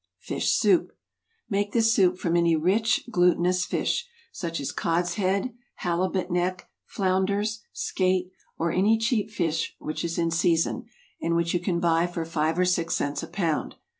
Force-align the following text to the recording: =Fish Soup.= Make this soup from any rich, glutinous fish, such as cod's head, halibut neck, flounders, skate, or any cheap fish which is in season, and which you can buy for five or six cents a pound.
=Fish 0.17 0.51
Soup.= 0.51 0.91
Make 1.47 1.73
this 1.73 1.93
soup 1.93 2.17
from 2.17 2.35
any 2.35 2.55
rich, 2.55 3.07
glutinous 3.11 3.65
fish, 3.65 4.07
such 4.31 4.59
as 4.59 4.71
cod's 4.71 5.13
head, 5.13 5.53
halibut 5.75 6.31
neck, 6.31 6.67
flounders, 6.87 7.61
skate, 7.71 8.31
or 8.57 8.71
any 8.71 8.97
cheap 8.97 9.29
fish 9.29 9.75
which 9.77 10.03
is 10.03 10.17
in 10.17 10.31
season, 10.31 10.85
and 11.21 11.35
which 11.35 11.53
you 11.53 11.59
can 11.59 11.79
buy 11.79 12.07
for 12.07 12.25
five 12.25 12.57
or 12.57 12.65
six 12.65 12.95
cents 12.95 13.21
a 13.21 13.27
pound. 13.27 13.75